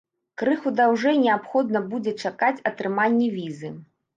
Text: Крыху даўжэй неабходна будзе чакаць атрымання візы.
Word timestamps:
Крыху 0.41 0.71
даўжэй 0.79 1.19
неабходна 1.25 1.83
будзе 1.91 2.15
чакаць 2.27 2.63
атрымання 2.73 3.29
візы. 3.39 3.75